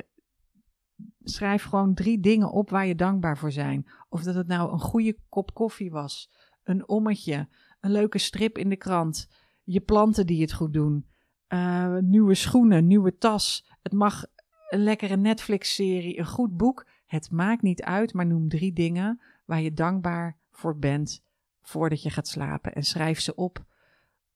[1.22, 3.86] schrijf gewoon drie dingen op waar je dankbaar voor zijn.
[4.08, 6.30] Of dat het nou een goede kop koffie was,
[6.62, 7.48] een ommetje,
[7.80, 9.28] een leuke strip in de krant,
[9.62, 11.06] je planten die het goed doen,
[11.48, 13.70] uh, nieuwe schoenen, nieuwe tas.
[13.82, 14.24] Het mag
[14.68, 16.86] een lekkere Netflix-serie, een goed boek.
[17.06, 21.22] Het maakt niet uit, maar noem drie dingen waar je dankbaar voor bent
[21.62, 23.64] voordat je gaat slapen en schrijf ze op.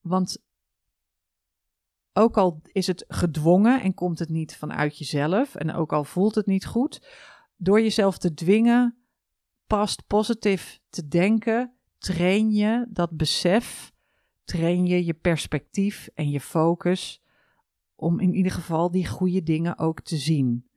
[0.01, 0.44] Want
[2.17, 6.35] ook al is het gedwongen en komt het niet vanuit jezelf en ook al voelt
[6.35, 7.07] het niet goed,
[7.57, 8.97] door jezelf te dwingen
[9.67, 13.93] past positief te denken, train je dat besef,
[14.43, 17.21] train je je perspectief en je focus
[17.95, 20.69] om in ieder geval die goede dingen ook te zien.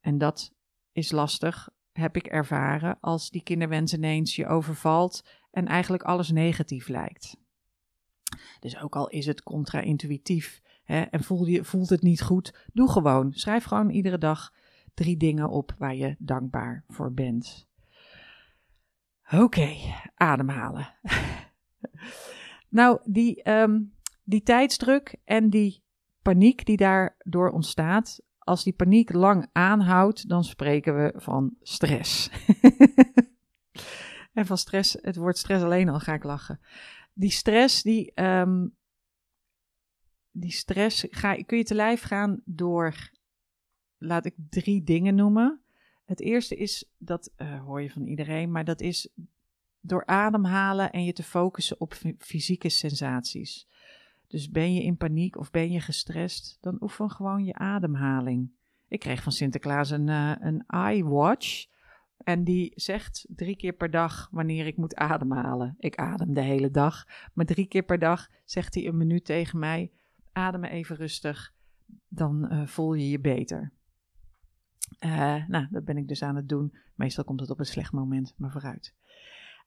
[0.00, 0.52] En dat
[0.92, 6.88] is lastig, heb ik ervaren, als die kinderwens ineens je overvalt en eigenlijk alles negatief
[6.88, 7.36] lijkt.
[8.60, 12.90] Dus ook al is het contra-intuïtief hè, en voel je, voelt het niet goed, doe
[12.90, 13.32] gewoon.
[13.32, 14.52] Schrijf gewoon iedere dag
[14.94, 17.68] drie dingen op waar je dankbaar voor bent.
[19.30, 19.76] Oké,
[20.14, 20.94] ademhalen.
[22.68, 23.94] nou, die, um,
[24.24, 25.82] die tijdsdruk en die
[26.22, 32.30] paniek die daardoor ontstaat, als die paniek lang aanhoudt, dan spreken we van stress.
[34.38, 36.60] en van stress, het woord stress alleen al ga ik lachen.
[37.12, 38.76] Die stress, die, um,
[40.36, 43.10] die stress ga, kun je te lijf gaan door,
[43.98, 45.60] laat ik drie dingen noemen.
[46.04, 49.08] Het eerste is, dat uh, hoor je van iedereen, maar dat is
[49.80, 53.68] door ademhalen en je te focussen op fysieke sensaties.
[54.26, 58.50] Dus ben je in paniek of ben je gestrest, dan oefen gewoon je ademhaling.
[58.88, 61.66] Ik kreeg van Sinterklaas een, uh, een iWatch.
[62.16, 65.74] En die zegt drie keer per dag wanneer ik moet ademhalen.
[65.78, 67.04] Ik adem de hele dag.
[67.32, 69.90] Maar drie keer per dag zegt hij een minuut tegen mij:
[70.34, 71.52] adem even rustig.
[72.08, 73.72] Dan uh, voel je je beter.
[75.00, 76.76] Uh, nou, dat ben ik dus aan het doen.
[76.94, 78.94] Meestal komt het op een slecht moment, maar vooruit.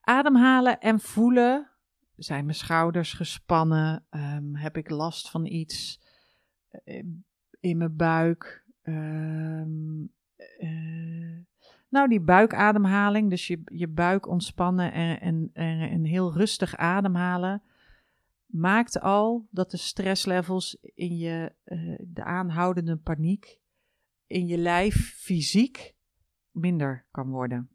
[0.01, 1.69] Ademhalen en voelen.
[2.15, 4.05] Zijn mijn schouders gespannen?
[4.09, 6.01] Um, heb ik last van iets
[6.85, 7.03] uh,
[7.59, 8.65] in mijn buik?
[8.83, 9.63] Uh,
[11.89, 17.61] nou, die buikademhaling, dus je, je buik ontspannen en, en, en, en heel rustig ademhalen,
[18.47, 23.59] maakt al dat de stresslevels in je, uh, de aanhoudende paniek
[24.27, 25.95] in je lijf fysiek
[26.51, 27.69] minder kan worden.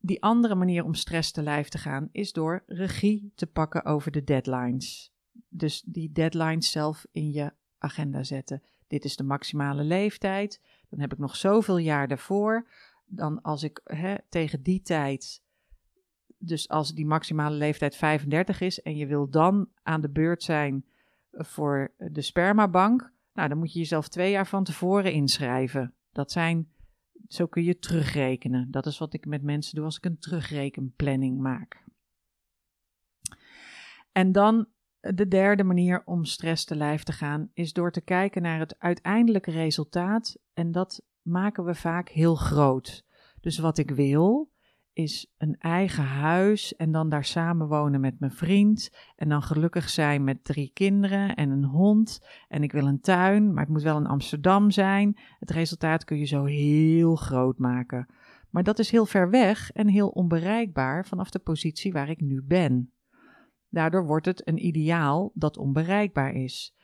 [0.00, 4.10] Die andere manier om stress te lijf te gaan is door regie te pakken over
[4.10, 5.12] de deadlines.
[5.48, 8.62] Dus die deadlines zelf in je agenda zetten.
[8.86, 10.60] Dit is de maximale leeftijd.
[10.88, 12.68] Dan heb ik nog zoveel jaar daarvoor.
[13.06, 15.42] Dan als ik hè, tegen die tijd,
[16.38, 20.84] dus als die maximale leeftijd 35 is en je wil dan aan de beurt zijn
[21.30, 25.94] voor de spermabank, nou dan moet je jezelf twee jaar van tevoren inschrijven.
[26.12, 26.68] Dat zijn,
[27.28, 28.70] zo kun je terugrekenen.
[28.70, 31.84] Dat is wat ik met mensen doe als ik een terugrekenplanning maak.
[34.12, 34.66] En dan
[35.00, 38.78] de derde manier om stress te lijf te gaan is door te kijken naar het
[38.78, 43.04] uiteindelijke resultaat en dat maken we vaak heel groot.
[43.40, 44.50] Dus wat ik wil
[44.98, 49.88] is een eigen huis en dan daar samen wonen met mijn vriend en dan gelukkig
[49.88, 53.82] zijn met drie kinderen en een hond en ik wil een tuin, maar het moet
[53.82, 55.18] wel in Amsterdam zijn.
[55.38, 58.06] Het resultaat kun je zo heel groot maken.
[58.50, 62.42] Maar dat is heel ver weg en heel onbereikbaar vanaf de positie waar ik nu
[62.42, 62.92] ben.
[63.68, 66.76] Daardoor wordt het een ideaal dat onbereikbaar is.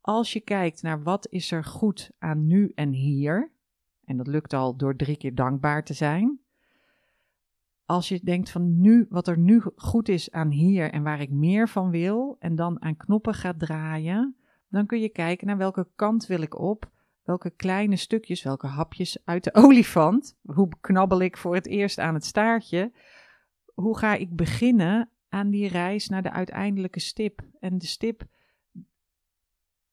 [0.00, 3.52] Als je kijkt naar wat is er goed aan nu en hier,
[4.04, 6.40] en dat lukt al door drie keer dankbaar te zijn.
[7.90, 11.30] Als je denkt van nu, wat er nu goed is aan hier en waar ik
[11.30, 14.36] meer van wil, en dan aan knoppen gaat draaien,
[14.68, 16.90] dan kun je kijken naar welke kant wil ik op,
[17.22, 22.14] welke kleine stukjes, welke hapjes uit de olifant, hoe knabbel ik voor het eerst aan
[22.14, 22.92] het staartje,
[23.74, 27.42] hoe ga ik beginnen aan die reis naar de uiteindelijke stip.
[27.60, 28.22] En de stip,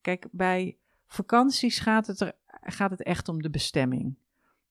[0.00, 4.16] kijk, bij vakanties gaat het, er, gaat het echt om de bestemming.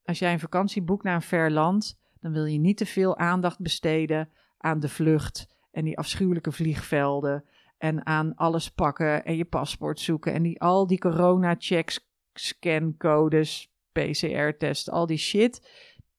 [0.05, 3.17] Als jij een vakantie boekt naar een ver land, dan wil je niet te veel
[3.17, 7.43] aandacht besteden aan de vlucht en die afschuwelijke vliegvelden
[7.77, 14.89] en aan alles pakken en je paspoort zoeken en die, al die corona-checks, scancodes, PCR-test,
[14.89, 15.61] al die shit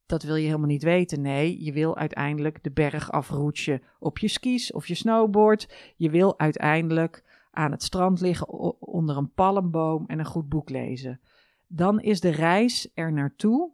[0.07, 1.21] dat wil je helemaal niet weten.
[1.21, 5.92] Nee, je wil uiteindelijk de berg afroetsen op je skis of je snowboard.
[5.97, 8.49] Je wil uiteindelijk aan het strand liggen
[8.81, 11.21] onder een palmboom en een goed boek lezen.
[11.66, 13.71] Dan is de reis er naartoe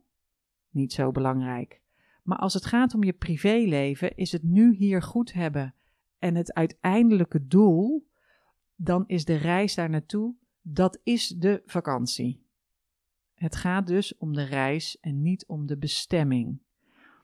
[0.70, 1.82] niet zo belangrijk.
[2.24, 5.74] Maar als het gaat om je privéleven, is het nu hier goed hebben
[6.18, 8.08] en het uiteindelijke doel,
[8.76, 12.42] dan is de reis daar naartoe, dat is de vakantie.
[13.34, 16.62] Het gaat dus om de reis en niet om de bestemming.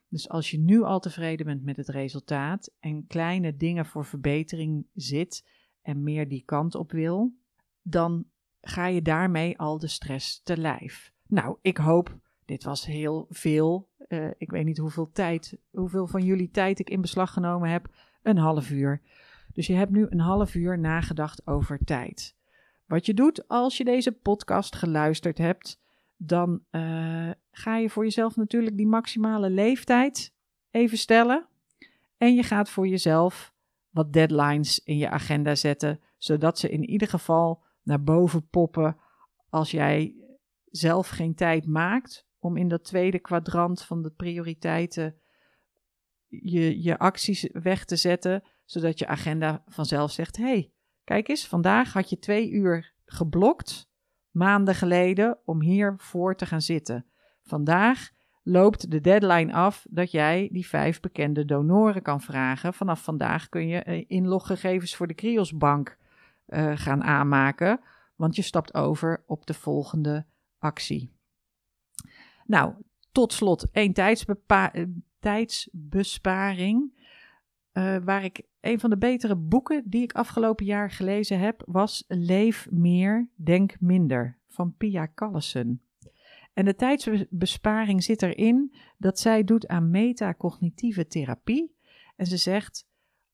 [0.08, 4.86] Dus als je nu al tevreden bent met het resultaat en kleine dingen voor verbetering
[4.94, 5.46] zit
[5.82, 7.34] en meer die kant op wil,
[7.82, 8.26] dan
[8.60, 11.12] ga je daarmee al de stress te lijf.
[11.26, 13.89] Nou, ik hoop, dit was heel veel.
[14.11, 17.88] Uh, ik weet niet hoeveel tijd, hoeveel van jullie tijd ik in beslag genomen heb.
[18.23, 19.01] Een half uur.
[19.53, 22.37] Dus je hebt nu een half uur nagedacht over tijd.
[22.87, 25.81] Wat je doet als je deze podcast geluisterd hebt,
[26.16, 30.33] dan uh, ga je voor jezelf natuurlijk die maximale leeftijd
[30.70, 31.46] even stellen.
[32.16, 33.55] En je gaat voor jezelf
[33.90, 38.96] wat deadlines in je agenda zetten, zodat ze in ieder geval naar boven poppen
[39.49, 40.14] als jij
[40.70, 45.20] zelf geen tijd maakt om in dat tweede kwadrant van de prioriteiten
[46.26, 50.72] je, je acties weg te zetten, zodat je agenda vanzelf zegt: hey,
[51.05, 53.88] kijk eens, vandaag had je twee uur geblokt
[54.31, 57.07] maanden geleden om hier voor te gaan zitten.
[57.42, 58.11] Vandaag
[58.42, 62.75] loopt de deadline af dat jij die vijf bekende donoren kan vragen.
[62.75, 65.98] Vanaf vandaag kun je eh, inloggegevens voor de Kriosbank
[66.46, 67.81] uh, gaan aanmaken,
[68.17, 70.27] want je stapt over op de volgende
[70.58, 71.19] actie.
[72.51, 72.75] Nou,
[73.13, 74.85] tot slot één eh,
[75.19, 76.98] tijdsbesparing.
[77.73, 82.05] Uh, waar ik een van de betere boeken die ik afgelopen jaar gelezen heb, was
[82.09, 85.83] Leef meer, denk minder van Pia Callesen.
[86.53, 91.75] En de tijdsbesparing zit erin dat zij doet aan metacognitieve therapie.
[92.17, 92.87] En ze zegt: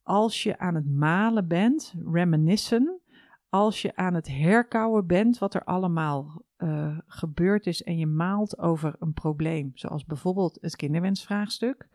[0.02, 3.00] als je aan het malen bent, reminiscen,
[3.48, 8.58] als je aan het herkouwen bent wat er allemaal uh, gebeurd is en je maalt
[8.58, 11.88] over een probleem, zoals bijvoorbeeld het kinderwensvraagstuk,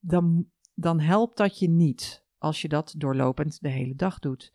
[0.00, 4.52] dan, dan helpt dat je niet als je dat doorlopend de hele dag doet.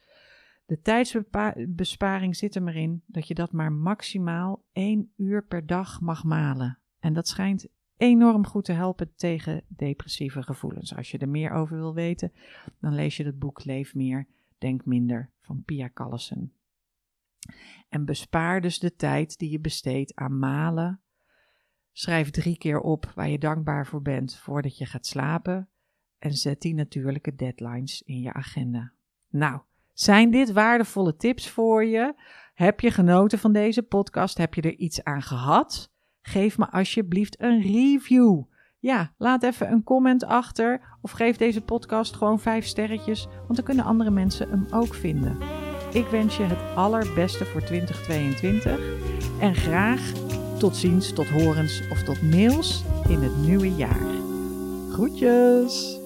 [0.65, 6.01] De tijdsbesparing zit er maar in dat je dat maar maximaal één uur per dag
[6.01, 6.79] mag malen.
[6.99, 7.67] En dat schijnt
[7.97, 10.95] enorm goed te helpen tegen depressieve gevoelens.
[10.95, 12.31] Als je er meer over wil weten,
[12.79, 14.27] dan lees je het boek Leef meer,
[14.59, 16.53] denk minder van Pia Callesen.
[17.89, 21.01] En bespaar dus de tijd die je besteedt aan malen.
[21.91, 25.69] Schrijf drie keer op waar je dankbaar voor bent voordat je gaat slapen.
[26.17, 28.91] En zet die natuurlijke deadlines in je agenda.
[29.29, 29.61] Nou,
[29.93, 32.13] zijn dit waardevolle tips voor je?
[32.53, 34.37] Heb je genoten van deze podcast?
[34.37, 35.91] Heb je er iets aan gehad?
[36.21, 38.43] Geef me alsjeblieft een review.
[38.79, 43.65] Ja, laat even een comment achter of geef deze podcast gewoon vijf sterretjes, want dan
[43.65, 45.37] kunnen andere mensen hem ook vinden.
[45.93, 48.79] Ik wens je het allerbeste voor 2022
[49.39, 50.11] en graag
[50.57, 54.07] tot ziens, tot horens of tot mails in het nieuwe jaar.
[54.91, 55.98] Groetjes!